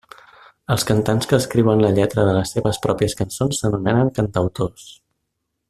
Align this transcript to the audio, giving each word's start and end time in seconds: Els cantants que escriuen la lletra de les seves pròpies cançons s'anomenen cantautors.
Els 0.75 0.85
cantants 0.91 1.29
que 1.33 1.37
escriuen 1.43 1.83
la 1.85 1.91
lletra 1.99 2.25
de 2.29 2.33
les 2.37 2.55
seves 2.55 2.81
pròpies 2.87 3.15
cançons 3.21 3.61
s'anomenen 3.63 4.11
cantautors. 4.19 4.89